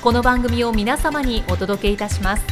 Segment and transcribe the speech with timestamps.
[0.00, 2.44] この番組を皆様にお届けいたします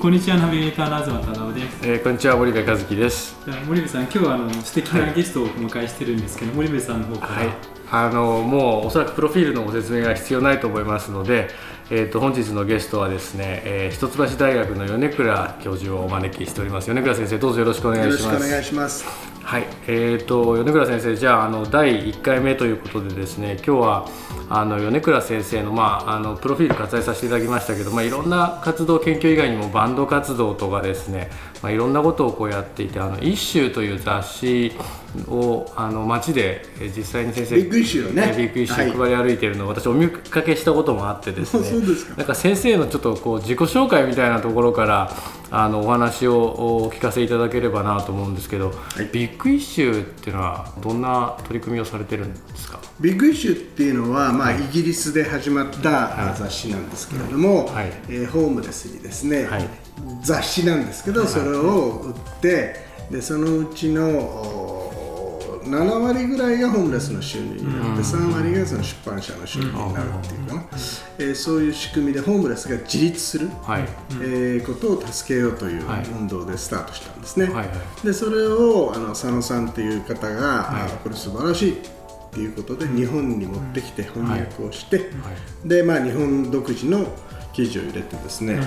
[0.00, 3.36] こんにちはナビゲーターの東忠夫ですえー、こんにちは森部和樹です。
[3.66, 7.48] 森部さん今日はあの素敵なゲストをお迎えしてるんですけど、森部さんの方から、はい。
[7.90, 11.48] あのもうおそらくプロフィールのご説明が必要ないと思いますので、
[11.90, 16.88] えー、と本日のゲストはですね、えー、一橋大学の米倉教授をお招きしております。
[16.88, 18.24] 米倉先生どうぞよろしくお願いします。
[18.24, 19.31] よろしくお願いします。
[19.44, 24.08] はい、えー、と米倉先生、じゃああの第1回目ということでですね今日は
[24.48, 31.30] あの米倉先生の,、まあ、あのプロフィール割愛させていただきましたけど、まあ、いろんな活動研究以外にもバンド活動とかですね、
[31.62, 34.72] まあ、いろんなことをこうやっていて「あの一周」という雑誌
[35.28, 38.34] をあの街でえー実際に先生ビッグイシューをね。
[38.36, 41.68] ビッグイシュー配り歩いているのを私お見かけしたこともあってですね
[42.16, 45.12] なんか先生のちょっとこう自己紹介みたいなところから
[45.54, 46.34] あのお話を
[46.84, 48.72] お聞かせいただければなと思うんですけど、
[49.12, 52.80] ビッグイシューっていうのはどんな取り組みをされてるんですか？
[53.00, 57.92] ビッグイシューっていうのは、まあ、イギリスで始まったあ雑誌なんですけれども、はい。
[58.08, 59.68] えーホームレスにですね、はい。
[60.22, 62.76] 雑誌なんですけど、それを売って
[63.10, 64.81] でそのうちの
[65.64, 70.64] 7割ぐらいがホームレスの収入になって、3割がその出版社の収入になるっていうかな、
[71.18, 73.82] えーそういう仕組みでホームレスが自立する、はい。
[74.20, 76.04] えーことを助けようというはい。
[76.06, 77.46] 運動でスタートしたんですね。
[77.46, 77.68] はいはい
[78.04, 85.10] でそれをあの佐野さんという方が、あこれ素晴らしいっていうことで日本に持ってきて翻訳をして、
[85.64, 87.06] でまあ、日本独自の
[87.52, 88.58] 記事を入れてですね、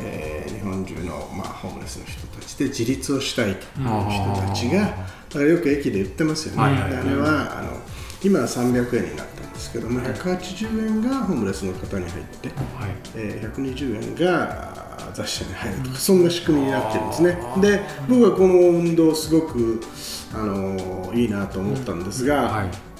[0.00, 7.80] えー日本中の、まあ、ホームレスの人たちで自立をしたいという人たちが、だからよく駅で言ってますよね、はいはいであれはあの
[8.24, 12.50] 今は300円になったんですけども180円がホームレスの方に入って、
[13.16, 19.80] えー120円が雑誌社に入るとか、そんな仕組みになってるんですねで僕はこの運動すごく、
[20.32, 22.91] あのーいいなと思ったんですが、はい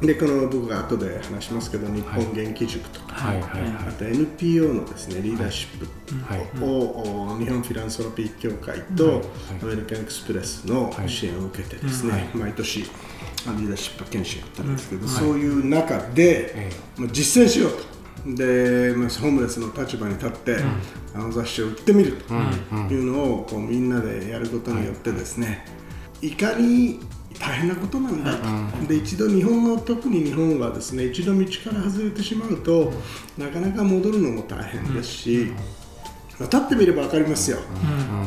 [0.00, 3.40] でこの僕が後で話しますけど日本元気塾とか、はい。
[3.42, 3.62] はい。
[3.88, 6.46] あと NPO のですねリーダーシッはい。
[6.58, 9.22] プを、お日本フィランソロピー協会と、
[9.62, 18.00] アメリカンエクスプレスの支援を受けてですね、毎年リーダーシップ研修やってるんですけど、そういう中で、えまあ実践しようと。
[18.26, 20.56] でまあホームレスの立場に立って、
[21.14, 22.34] あの雑誌を売ってみると
[22.92, 25.64] いうのをこうみんなでやることによってですね、
[26.22, 26.32] い。
[26.32, 27.00] かに
[27.40, 28.32] 大変なことなんだ。
[28.32, 32.92] と、で一度日本の特に日本はですね一度道から外れてしまうと、
[33.38, 35.52] なかなか戻るのも大変ですし、
[36.38, 37.58] まあ立ってみれば分かりますよ、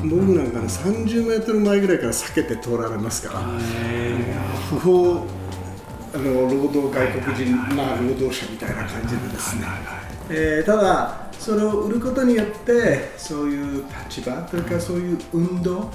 [0.03, 3.39] 僕なんかね30メートル前ぐらいから避けて通られますから、
[4.69, 5.27] 不法
[6.13, 9.67] あの労働外国人な労働者みたいな感じでですね、
[10.29, 15.91] えーただそれを売ることによってそういう立場それからそういう運動、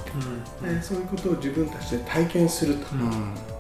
[0.62, 2.86] えーそういうことを自分たちで体験すると、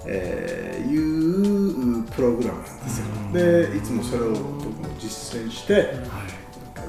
[0.06, 5.94] えーいうプログラムなんですよ、でいつもそれを僕も実践して、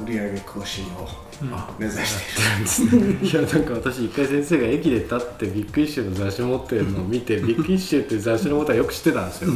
[0.06, 1.08] 売上更新を
[1.78, 9.52] 目指しているんですね、 いやなんか私一回先生が駅で立ってビッグイシューの雑誌持ってるのを見てビッグイシューっていう雑誌のことはよく知ってたんですよ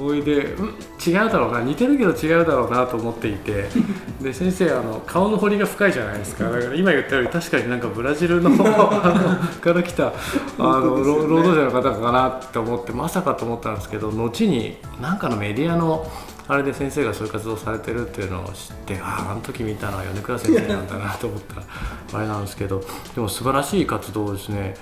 [0.00, 0.68] ほいで、うん、
[1.04, 3.68] 違うだろうな似てるけど違うだろうなと思っていて。
[4.20, 6.44] で先生あの顔の彫りが深いじゃないですか。
[6.44, 8.50] だから今言ったように確かになんかブラジルの
[9.60, 10.12] から来たあ
[10.58, 11.04] の、ね。
[11.04, 16.06] 労労働者の方かなって思ってまさかと思ったんですけど後になんかのメディアの
[16.48, 21.62] あれで先生がそういう活動されてるっていうのを知ってあああの時見たのは米倉先生なんだなと思ったら
[22.12, 22.82] あれなんですけど。
[23.14, 24.74] でも素晴らしい活動ですね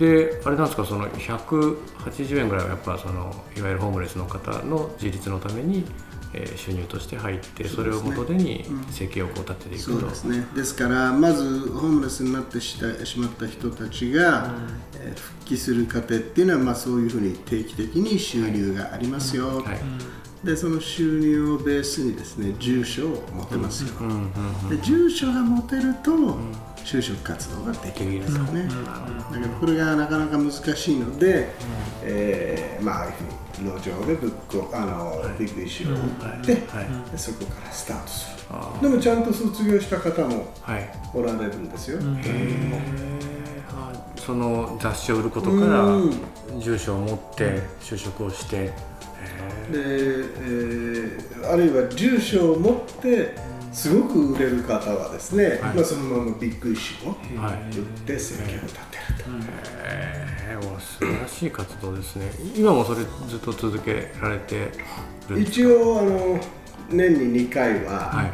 [0.00, 5.84] であれなんですかその180円ぐらいはやっぱそのいわゆるホームレスの方の自立のために、
[6.32, 10.46] えー収入として入ってそれを元手に生計をこう立てていくと、そうですね。
[10.54, 14.54] ですからまずホームレスになってしたしまった人たちが、
[14.94, 20.46] えー復帰する過程っていうのは、まあ、そういうふうに定期的に収入がありますよ、はい。
[20.46, 23.90] でその収入をベースにですね住所を持てますよ、
[24.70, 26.38] で住所が持てると、
[26.84, 28.68] 就職活動ができるんですよね、
[29.32, 31.48] だけどこれがなかなか難しいので、
[32.02, 36.54] えーまあああいうふうに路上でブックをあの、ビッグイシューを売って、
[37.12, 38.30] でそこからスタートす
[38.82, 38.90] る。
[38.90, 40.90] でもちゃんと卒業した方もはい。
[41.14, 42.00] おられるんですよ、
[44.16, 46.12] その雑誌を売ることからうん。
[46.60, 48.72] 住所を持って就職をして、で、
[49.74, 53.34] えーあるいは住所を持って
[53.72, 55.74] すごく売れる方はですね、はい。
[55.76, 58.80] まあ、そのままビッグイシューをはい売って生計を立て
[59.18, 59.30] ると、
[59.84, 62.30] えー、わ素晴らしい活動ですね。
[62.56, 64.70] 今もそれずっと続けられて
[65.38, 66.40] 一応あの
[66.90, 68.30] 年に2回は、はい。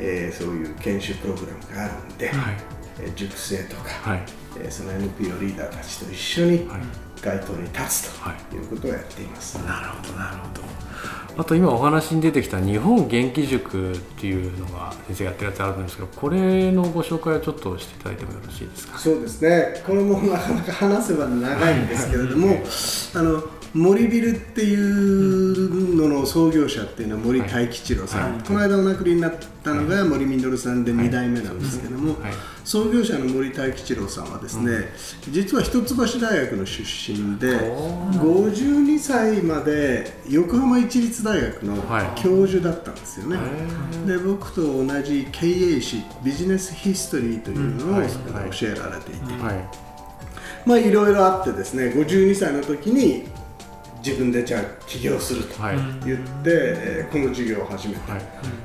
[0.00, 2.56] えーそういう研修プログラムがあるんで、はい。
[3.00, 4.22] えー塾生とか、はい。
[4.60, 6.80] えーその NPO リーダーたちと一緒にはい。
[7.20, 8.36] 街頭に立つはい。
[8.44, 10.62] ということをやっています、なるほどなるほど
[11.38, 18.98] あと今お話に出てきた日本元気塾っていうのが先生がやってるやつあるんですけどこれのご紹介をちょっしていただいてもよろしいですか？
[18.98, 19.82] そうですね。
[19.86, 22.56] これもなかなか話せば長いんですけれども
[23.14, 28.42] あの森ビルっていうのの創業者っていうのは森大吉郎さん、はい。
[28.42, 32.32] この間お亡くなりになったのが森実さんで2代目なんですけども、はい
[32.68, 34.90] 創業者の森大吉郎さんはですね、
[35.30, 42.20] 実は一橋大学の出身で52歳まで横浜市立大学のはい。
[42.20, 43.38] 教授だったんですよね、
[44.06, 48.02] で僕と同じ経営史ビジネスヒストリーというのを
[48.50, 50.68] 教えられていて、はい。
[50.68, 53.28] まあいろいろあってですね52歳の時に
[54.04, 55.76] 自分でじゃあ起業するとはい。
[56.04, 58.22] 言って、えーこの事業を始めた、はい。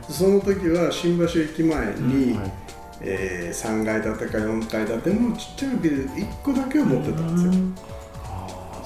[0.10, 2.52] その時は新橋駅前に、はい
[3.04, 7.42] えー3階建てか4階建てのちっちゃいビル1個だけを持ってたんで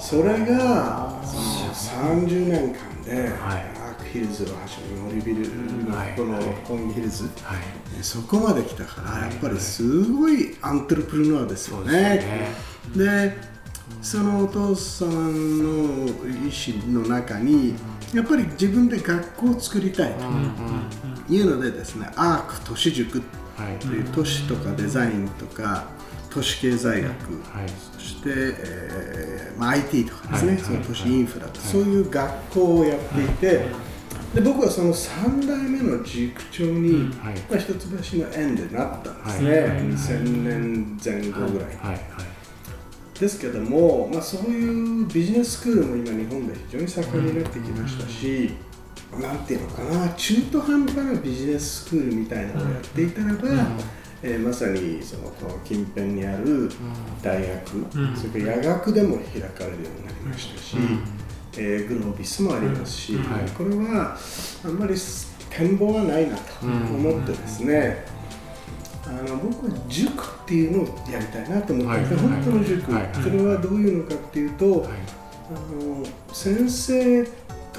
[0.02, 3.78] すよ、それがその30年間で、はい。
[3.88, 8.02] アークヒルズをはじめ森ビルのはいこの本ヒルズ、はい。
[8.02, 12.52] そこまで来たからやっぱりすごいアントレプルノアですよね。
[12.96, 13.36] で
[14.02, 17.74] そのお父さんの意思の中に
[18.14, 23.26] やっぱり自分で学校を作りたいというのでですねアーク都市塾はい
[23.80, 24.00] とい。
[24.00, 25.86] う都市とかデザインとか
[26.30, 27.08] 都市経済学、
[27.42, 30.60] はいそして、えーまあ、IT とかですね、はい。
[30.62, 33.66] その都市インフラと、そういう学校をやっていて、
[34.34, 37.34] で僕はその3代目の塾長に、はい。
[37.50, 39.60] まあ、一橋の縁でなったんですね、はい。
[39.80, 41.78] 2000年前後ぐらい。
[43.18, 48.52] ですけども、まあ、そういうビジネススクールも今日本で非常に盛んになってきましたし、
[49.16, 53.40] なんていうのかな中途半端なビジネススクールみたいなのをやっていたらば、
[54.22, 56.70] えーまさにそのこの近辺にある
[57.22, 60.76] 大学、それから夜学でも開かれるようになりましたし、
[61.56, 63.50] えーグロービスもありますし、はい。
[63.56, 64.16] これは
[64.64, 64.94] あんまり
[65.50, 68.04] 展望がないなと思ってですね、
[69.06, 72.24] あの僕は塾っていうのをやりたいなと思っていて、はい。
[72.24, 73.10] 本当の塾、はい。
[73.14, 74.90] それはどういうのかっていうと、はい。
[75.50, 75.52] あ
[75.84, 77.30] の先生と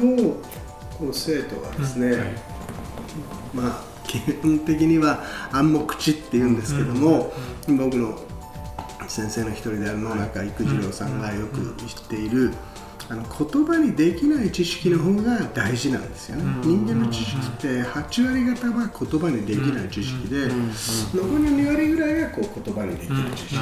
[0.01, 0.41] こ
[1.05, 2.19] の生徒がですね、はい。
[3.53, 7.31] まあ基本的には暗黙知っていうんですけども、
[7.67, 8.19] 僕の
[9.07, 12.51] 先生の一人である野中育次郎さんがよく知っている、
[13.07, 20.47] あの言葉にできない知識の方が大事なんですよね、人間の知識って8割方は言葉にできない知識で、
[21.13, 23.55] 残りの2割ぐらいがこう言葉にできる知識、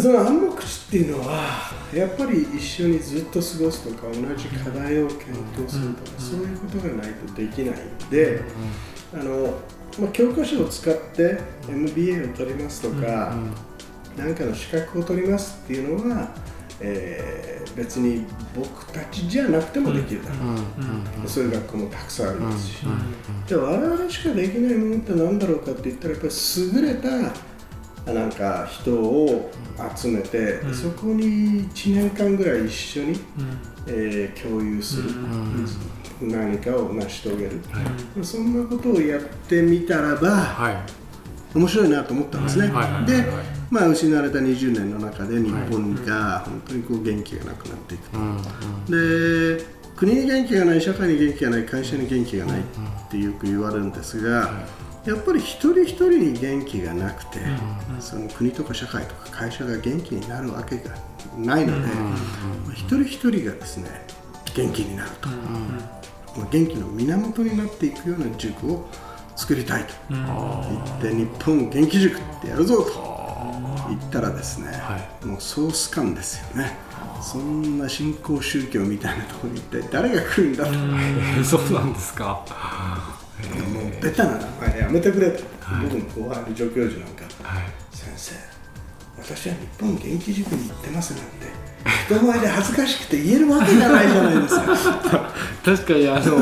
[0.00, 8.42] その暗黙知っていうのはやっぱり一緒にずっと過ごすとか同じ課題を検討するとか、そういうことがないとできないんで、
[9.14, 9.58] あの
[9.98, 13.34] まあ、教科書を使って MBA を取りますとか、
[14.16, 16.28] 何かの資格を取りますっていうのは、
[16.80, 20.34] えー別に僕たちじゃなくてもできるだろ
[21.24, 22.76] う、そういう学校もたくさんありますし、
[23.48, 26.34] で我々しかできないものって何だろうかって言ったらやっぱり
[26.76, 27.08] 優れた
[28.06, 29.50] なんか人を
[29.96, 33.20] 集めて、でそこに1年間ぐらい一緒に、
[33.86, 35.10] えー共有する、
[36.20, 37.60] 何かを成し遂げる、
[38.22, 40.76] そんなことをやってみたらばはい。
[41.54, 42.68] 面白いなと思ったんですね。
[42.68, 43.26] はいはいはいではい。
[43.70, 48.18] まあ、失われた20年の中で日本が本当にこう元気がなくなっていくと。
[48.18, 48.36] うん。
[48.36, 49.58] うん。
[49.58, 49.64] で
[49.96, 52.64] 国に元気がない社会に元気がない会社に元気がないっ
[53.10, 54.50] てよく言われるんですが、
[55.04, 57.40] やっぱり一人一人に元気がなくて、
[57.98, 60.90] その国とか社会とか会社が元気になるわけが
[61.36, 61.88] ないので、
[62.72, 63.88] 一人一人がですね
[64.54, 68.88] 元気になると、まあ元気の源になっていくような塾を
[69.34, 72.92] 作りたいと言って、日本元気塾ってやるぞと
[73.88, 76.76] 言ったらですね、はもうソース感ですよね。
[77.20, 82.44] そんな新興宗教みたいなところに一体誰が来るんだと、えーそうなんですか
[83.50, 85.42] もうベタな名前やめてくれと、
[85.82, 88.34] 僕の後輩の助教授なんか、はい先生
[89.18, 91.62] 私は日本元気塾に行ってますなんて
[92.06, 95.30] 人前で恥ずかしくて言えるわけじゃないじゃないですか。
[95.64, 96.38] 確かにあの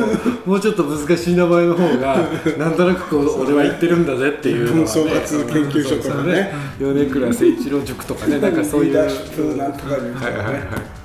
[0.47, 2.17] もうちょっと難しい名前の方が
[2.59, 6.53] なんとなくこう俺は言ってるんだぜっていうのは、ね、総括研究所とかね。
[6.79, 9.57] 米倉誠一郎塾とかねなんかそういう。
[9.57, 11.00] なんとか塾とかね、はいはいはい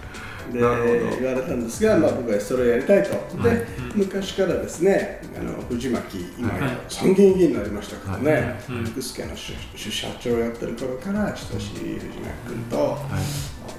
[0.51, 3.09] で言われたんですが、まあ、僕はそれをやりたいと、
[3.43, 12.97] で昔からですねあの藤巻今や参議院議員になりましたからね、福助の主主社長をやってる頃から親しい藤巻君と、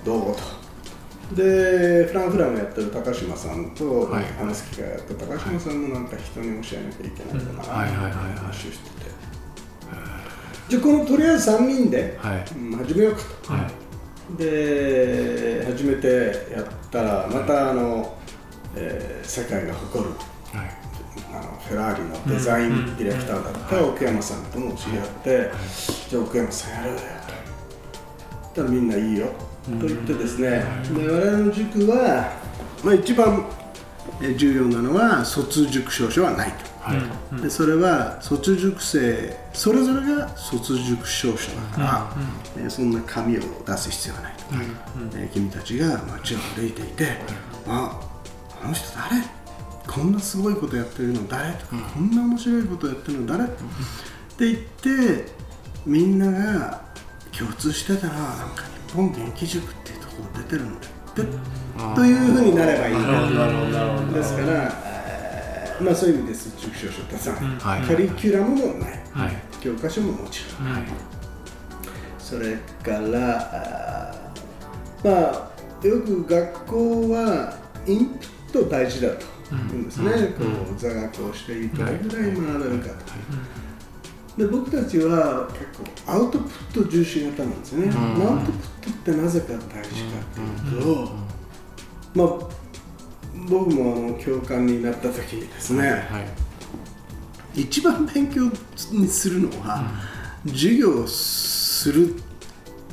[0.04, 0.66] どうと。
[1.34, 4.24] でフランフランをやってる高島さんとはい。
[4.38, 8.12] 話す機会があって高島さんもなんか人に教えなきゃいけないんだなはいはいはいはい。
[8.36, 9.06] 話をしてて。
[10.68, 12.54] じゃあこのとりあえず3人で、始
[12.94, 13.52] めようかと。
[13.52, 13.72] はい
[14.36, 18.16] で初めてやったらまたあの、
[18.74, 20.70] えー世界が誇るはい。
[21.32, 25.50] あのフェラーリのデザインディレクターだった奥山さんとも知り合って、
[26.08, 27.04] じゃあ奥山さんやろうよと。
[27.04, 29.26] 言ったらみんないいよ。
[29.26, 30.48] と言ってですね、
[30.94, 32.32] で我々の塾は、
[32.84, 33.46] まあ、一番
[34.22, 36.75] えー重要なのは卒塾証書はないと。
[36.86, 37.42] はい。
[37.42, 42.12] でそれは卒塾生それぞれが卒塾証書だから、
[42.56, 44.44] えーそんな紙を出す必要はないと、
[45.16, 47.18] えー君たちが街を歩いていて、
[47.66, 48.00] あ
[48.62, 49.22] あの人誰？
[49.86, 51.52] こんなすごいことやってるの誰？
[51.54, 53.54] とか、こんな面白いことやってるの誰、って
[54.38, 55.26] 言って
[55.84, 56.82] みんなが
[57.36, 61.22] 共通してたらなんか日本元気塾っていうところ出てるんだって、
[61.94, 64.85] というふうになればいいですから、えー
[65.80, 67.82] まあ、そういう意味です塾証書出さない、はい。
[67.82, 69.36] カリキュラムもない、はい。
[69.60, 70.82] 教科書ももちろん、はい。
[72.18, 74.14] それから
[75.04, 77.56] まあよく学校は
[77.86, 82.88] インプット大事だと言うんですね、こう座学をしていどれぐらい学べるか
[84.36, 85.66] と、で僕たちは結
[86.06, 87.94] 構アウトプット重視型なんですね、アウ
[88.40, 89.84] トプットってなぜか大事かっ
[90.34, 91.12] ていうと、
[92.14, 92.28] まあ
[93.48, 96.46] 僕もあの教官になった時にですね、はい
[97.56, 98.50] 一番勉強
[98.92, 99.90] にするのは、
[100.46, 102.14] 授業をする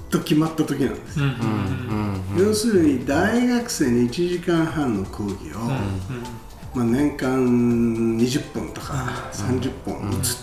[0.10, 5.60] と決まった時なんです、うんうん要するに大学生に1時間半の講義を、
[6.74, 7.46] まあ、年間
[8.18, 10.38] 20本とか30本打つ、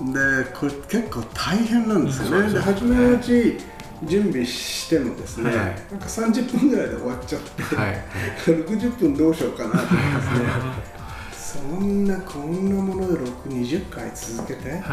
[0.00, 3.58] でこれ結構大変なんですよね、で初めのうち
[4.04, 5.56] 準備してもですね、はい。
[5.56, 8.04] なんか30分ぐらいで終わっちゃって、はい。
[8.46, 11.66] 60分どうしようかなと思ってですね。
[11.70, 14.80] そんなこんなもので620回続けて、はい。
[14.80, 14.92] あ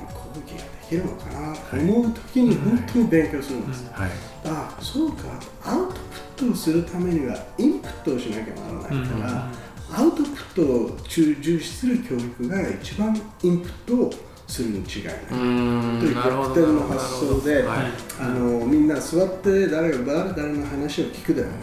[0.00, 4.10] の講義ができるのかなと思う時に本当に勉強するんです、はい。
[4.44, 5.24] ああそうか。
[5.64, 9.50] アウトプットをするためにはインプットをしなきゃならないから、
[9.90, 14.10] アウトプットを重重視する教育が一番インプットを
[14.48, 16.26] するに違いない、というん逆
[16.58, 17.86] 転の発想で、はい。
[18.18, 21.54] あのみんな座って誰が誰誰の話を聞くだよね、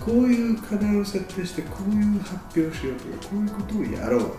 [0.00, 4.28] こういう課題を設定してこういう発表しようとかこういうことをやろう。
[4.28, 4.30] っ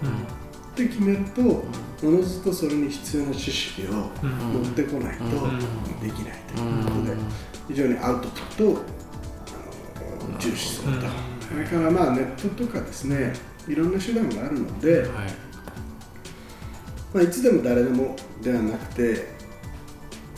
[0.76, 1.42] て決めると
[2.08, 5.26] おのずとそれに必要な知識を持ってこないと
[6.02, 7.18] できないということで
[7.68, 8.84] 非常にアウトプットを
[10.40, 11.08] 重視すると。
[11.50, 13.34] それからまあネットとかですね
[13.68, 15.10] いろんな手段があるので、はい
[17.14, 19.28] まあ、いつでも誰でもではなくて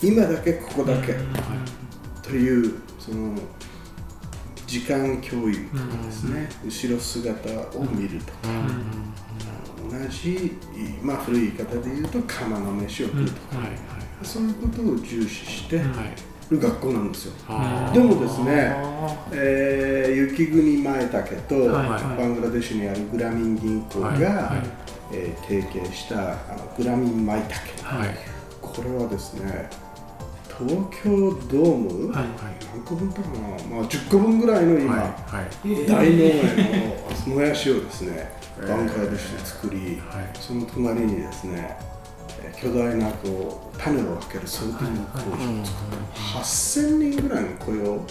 [0.02, 1.16] 今だけここだけ
[2.22, 3.36] というその
[4.66, 8.38] 時間共有とかですね、後ろ姿を見るとか、
[9.90, 10.54] 同じ、
[11.02, 13.58] まあ、古い言い方で言うと釜の飯を食うとか、
[14.24, 15.82] そういうことを重視して
[16.60, 17.34] 学校なんですよ。
[17.94, 18.76] でもですね、
[19.32, 21.84] えー雪国前竹とは
[22.16, 22.18] い。
[22.18, 24.22] バングラデシュにあるグラミン銀行が、はい。
[24.24, 24.70] はい。
[25.14, 28.10] えー提携したあのグラミン舞竹、はい。
[28.62, 29.70] これはですね
[30.58, 31.10] 東京
[31.50, 32.26] ドーム、はい。
[32.74, 35.04] 何個分だろうな、まあ、10個分ぐらいの今、はい。
[35.04, 35.86] はい。
[35.88, 36.42] 大農園
[37.28, 38.32] のもやしをですね
[38.68, 40.30] バングラデシュで作り、はい。
[40.40, 41.92] その隣にですねえー
[42.56, 48.08] 巨大なこう種を分けるソーティング工場を作って8000人ぐらいの雇用を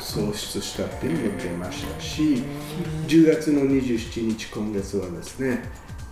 [0.00, 2.42] 創出したっていうのが出ましたし
[3.06, 5.62] 10月の27日今月はですね、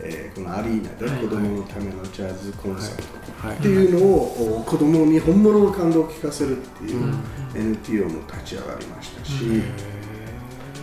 [0.01, 2.97] えーこのアリーナで子どものためのジャズコンサー
[3.43, 7.15] トはいっていうのをお子どもに本物の感動を聞かせるっていう
[7.55, 9.33] NPO も立ち上がりましたし、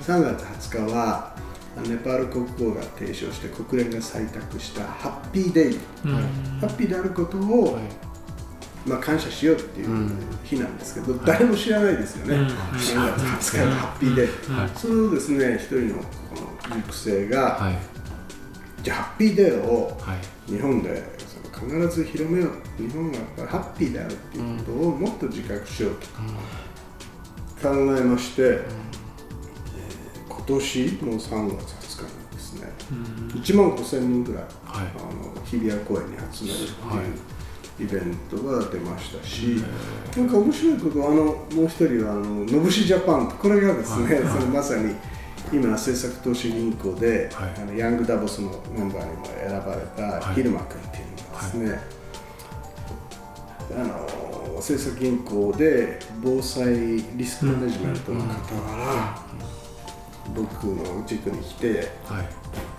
[0.02, 1.33] 3月20日は
[1.82, 7.80] ネパール国王が提唱して国連が採択したハッピーデイ、ハッピーであることを、
[8.86, 10.10] まあ、感謝しようっていう
[10.44, 12.48] 日なんですけど、誰も知らないですよね、うん。
[12.48, 15.56] 3月20日のハッピーデー、それをですね。
[15.56, 16.04] 一人のこ
[16.70, 17.78] の塾生が、はい。
[18.84, 20.52] じゃあハッピーデーをはい。
[20.52, 22.82] 日本でその必ず広めよう。
[22.82, 26.08] 日本がやっぱりハッピーであるっていうことをもっと自覚しようと
[27.68, 28.83] 考えまして、えー
[30.46, 32.68] 今年の3月20日にですね、
[33.34, 34.88] 1万5000人ぐらい、はい。
[34.88, 36.58] あの日比谷公園に集めるっ
[37.78, 39.64] ていうイベントが出ましたし、
[40.18, 44.96] なんか面白いことはあのもう一人はあののぶしジャパンこれがですね、そのまさに
[45.52, 47.54] 今政策投資銀行で、はい。
[47.62, 50.36] あのヤングダボスのメンバーにも選ばれたはい。
[50.36, 51.80] ヒルマ君っていうのがですね、
[53.76, 59.24] あの政策銀行で防災リスクマネジメントの傍ら、
[60.36, 62.28] 僕の塾に来てはい。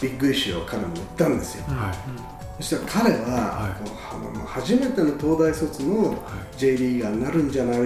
[0.01, 2.63] ビッグイシューを彼も言ったんですよ、はい。
[2.63, 4.47] そしたら彼は、はい。
[4.47, 6.23] 初めての東大卒の
[6.57, 7.85] J リーガーになるんじゃないかっ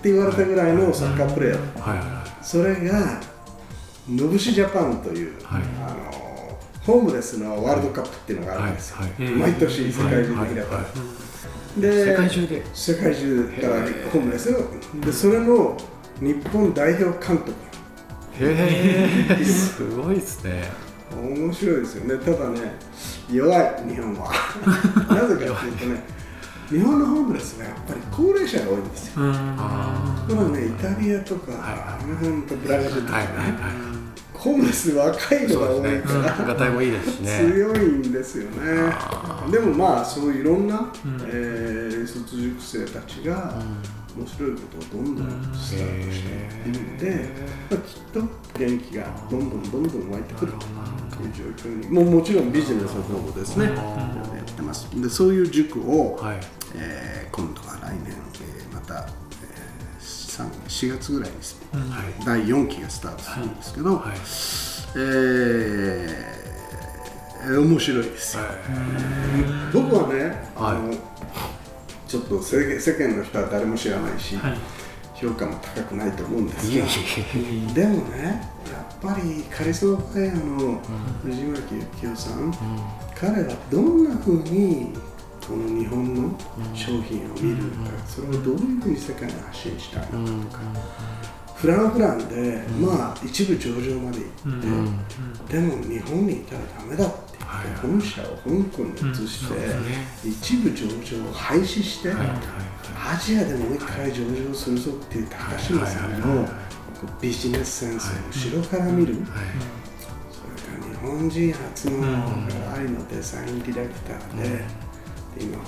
[0.00, 3.20] て言われたぐらいのサッカープレーヤー、はいはそれが
[4.08, 5.62] のぶしジャパンという、はい。
[5.82, 9.24] あのホームレスのワールドカップっていうのがあるんですよ、はい。
[9.24, 9.32] はい。
[9.34, 10.84] 毎年世界中で開かれ
[11.82, 12.06] て。
[12.06, 12.64] 世界中で？
[12.72, 13.74] 世界中から
[14.10, 15.00] ホームレスの。
[15.00, 15.76] でそれの
[16.20, 17.54] 日本代表監督い
[18.40, 20.70] へえすごいですね。
[21.14, 22.24] 面白いですよね。
[22.24, 22.74] ただね
[23.32, 24.32] 弱い日本は。
[25.14, 26.02] なぜかっていうとね
[26.68, 29.12] 日本のホームレスはやっぱり高齢者が多いんですよ。
[29.14, 33.96] ころがねイタリアとか、は日本とブラジルとかね、はいはいはい
[34.36, 37.50] ホームレス若いのが多いから、がたいもいいですしね。
[37.50, 38.92] 強いんですよね。
[39.50, 40.92] でもまあそういろんな、
[41.26, 43.54] えー卒塾生たちが
[44.16, 47.28] 面白いことをどんどんスタートしているので、
[47.70, 54.88] まあ、きっと元気がどんどんどんどん湧いてくるという状況にもうもちろんビジネスの方もですねやってます。
[55.00, 56.40] でそういう塾を、はい。
[56.74, 61.36] えー今度は来年、えーまた、えー、3 4月ぐらいに、
[62.24, 64.16] 第4期がスタートするんですけど、はい。
[64.96, 66.36] えー
[67.48, 68.42] 面白いですよ、
[69.72, 70.92] 僕はね、あの
[72.06, 74.58] ちょっと世間世間の人は誰も知らないし、はい。
[75.14, 80.78] 評価も高くないと思うんですがえでもねやっぱりカリスマプレイヤーの
[81.22, 81.62] 藤巻
[82.00, 82.52] 幸雄さん、
[83.14, 84.92] 彼はどんなふうに
[85.46, 86.38] この日本の
[86.74, 90.62] 商品を見るのか、それをどういうふうに世界に発信したいのかとか、
[91.56, 97.66] フランフランで、まあ一部上場まで行って、でも日本にいたらダメだって言って、はい。
[97.80, 99.54] 本社を香港に移して、
[100.28, 106.46] 一部上場を廃止して、アジアでもう一回上場するぞっていう高島さんの
[107.20, 109.32] ビジネスセンスを後ろから見る、それか
[110.78, 111.94] ら日本人初の
[112.74, 114.64] ありのデザインディレクターで、
[115.40, 115.58] 今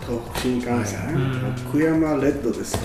[0.00, 2.82] 東北新幹線、奥山レッドですか、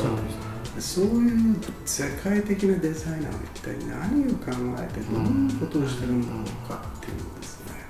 [0.79, 7.85] そういう世界的なデザイナーは一体何を考えてどんなことをしてるんだろうかっていうのをですね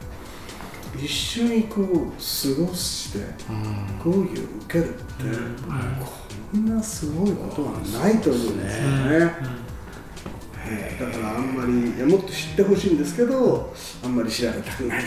[0.95, 3.19] 一緒にこう過ごして
[4.01, 4.29] 講義を受
[4.67, 5.03] けるって、
[6.51, 9.66] こんなすごいことはないと思うんですよね。
[10.69, 15.03] えーだからあんまりいやもっと知ってほしいんですけどあんまり知られたくない。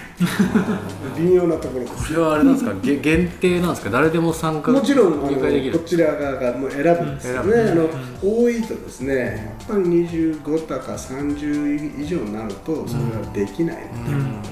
[1.18, 2.08] 微妙なところです。
[2.08, 2.74] これはあれなんですか？
[2.82, 3.90] げ限定なんですか？
[3.90, 5.38] 誰でも参加もちろんあの
[5.72, 7.88] こちら側がもう選ぶんですよね、うんあの
[8.22, 14.48] 多いとですねやっぱり25とか30以上になるとそれはできないので、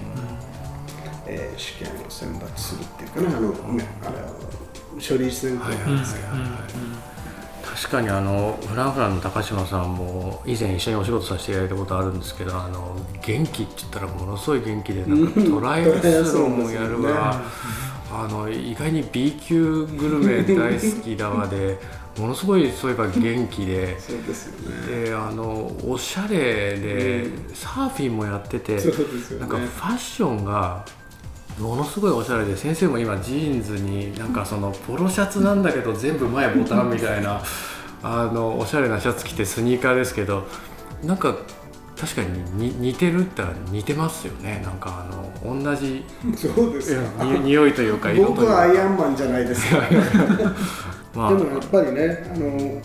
[1.27, 6.19] えー試験を選抜するっていうかねあの、ねあの書類選考なんですよ、
[7.75, 17.41] 確かにあのフランフランの高島さんも以前一緒にお仕事させていただいたことあるんですけどあの元気って言ったらものすごい元気でなんかトライアスロンもやるわ、
[18.11, 21.79] あの意外に B 級グルメ大好きだわで
[22.19, 23.99] ものすごいそういえば元気で。
[24.01, 24.33] そうで
[24.97, 25.05] ね。
[25.07, 28.83] であのおしゃれで、サーフィンもやっててね。
[29.39, 30.85] なんかファッションが
[31.61, 37.43] ものすごいおしゃれで先生も今ジーンズになんかそのポロシャツなんだけど全部前ボタンみたいな
[38.03, 40.47] あのおしゃれなシャツ着てスニーカーですけど
[41.03, 41.37] なんか
[41.99, 44.63] 確かにに似てるったら似てますよね。
[44.65, 46.05] なんかあの同じ
[46.37, 47.03] そうですよ。
[47.25, 49.83] に匂いというか僕はアイかアンマンじゃないですか
[51.13, 51.35] まあ。
[51.35, 52.81] でもやっぱりねあの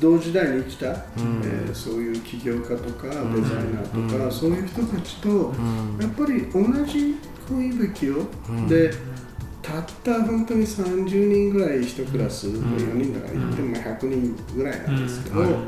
[0.00, 5.52] 同時代に生きた、えーそういう起業家とかデザイナーとか、そういう人たちと、
[6.00, 7.16] やっぱり同じ
[7.48, 8.26] 恋吹きを、
[8.68, 8.90] で
[9.62, 15.62] たった本当に30人ぐらい1クラス、4人だから言っても100人ぐらいなんですけど、はいはい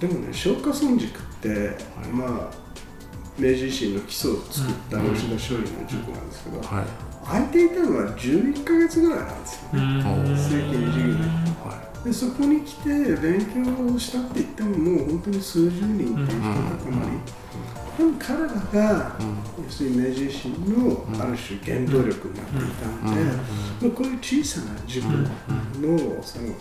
[0.00, 1.74] でもね松下村塾って、
[2.12, 2.66] まあ
[3.38, 6.86] 明治維新の基礎を作った吉田松陰の塾なんですけど、はい。
[7.26, 11.28] 空いていたのは11ヶ月ぐらいなんですよね、世紀20年
[11.64, 16.30] はでそこに来て勉強をしたって言ってももう本当に数十人っていう人塊、
[17.96, 19.16] でも彼らが、
[19.64, 26.54] 要するに明治維新のある種原動力になっていたので、まあこういう小さな塾のその、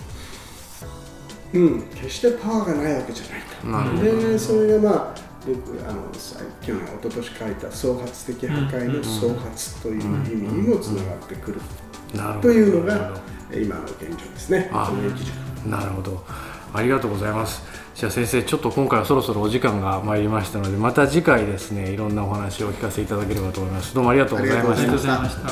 [1.53, 4.03] うん、決してパワーがないわけじゃないと。
[4.03, 11.61] でそれがまあ僕あのさ去年一昨年書いた創発的破壊の創発という意味にもつながってくる。
[12.41, 13.13] というのが
[13.53, 14.69] 今の現状ですね。
[15.65, 16.23] なるほど
[16.75, 17.63] ありがとうございます。
[17.95, 23.95] じゃあ先生ちょっと今回はそろそろお時間が参りましたのでまた次回ですねいろんなお話をお聞かせいただければと思います。
[23.95, 25.49] どうもありがとうございまありがとうございました。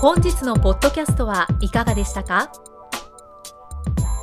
[0.00, 2.52] 本日のポッドキャストはいかがでしたか？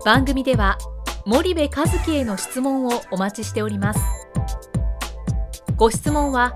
[0.05, 0.77] 番組では
[1.25, 1.69] 森部一
[2.05, 3.99] 樹への質問をお待ちしております。
[5.75, 6.55] ご質問は